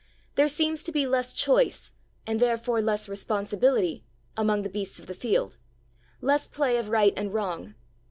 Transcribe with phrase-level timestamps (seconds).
[0.33, 1.91] There seems to be less choice,
[2.25, 4.03] and therefore less responsibility,
[4.35, 5.57] among the beasts of the field;
[6.21, 7.75] less play of right and wrong.